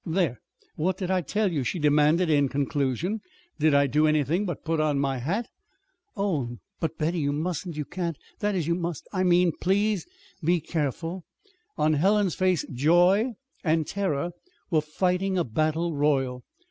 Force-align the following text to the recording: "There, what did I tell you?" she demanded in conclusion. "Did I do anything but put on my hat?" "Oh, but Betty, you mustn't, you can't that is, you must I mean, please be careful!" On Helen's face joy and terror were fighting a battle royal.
"There, 0.03 0.39
what 0.77 0.97
did 0.97 1.11
I 1.11 1.21
tell 1.21 1.51
you?" 1.51 1.63
she 1.63 1.77
demanded 1.77 2.27
in 2.27 2.49
conclusion. 2.49 3.21
"Did 3.59 3.75
I 3.75 3.85
do 3.85 4.07
anything 4.07 4.47
but 4.47 4.65
put 4.65 4.79
on 4.79 4.97
my 4.97 5.19
hat?" 5.19 5.47
"Oh, 6.17 6.57
but 6.79 6.97
Betty, 6.97 7.19
you 7.19 7.31
mustn't, 7.31 7.77
you 7.77 7.85
can't 7.85 8.17
that 8.39 8.55
is, 8.55 8.65
you 8.65 8.73
must 8.73 9.07
I 9.13 9.21
mean, 9.23 9.51
please 9.61 10.07
be 10.43 10.59
careful!" 10.59 11.23
On 11.77 11.93
Helen's 11.93 12.33
face 12.33 12.65
joy 12.73 13.33
and 13.63 13.85
terror 13.85 14.31
were 14.71 14.81
fighting 14.81 15.37
a 15.37 15.43
battle 15.43 15.95
royal. 15.95 16.45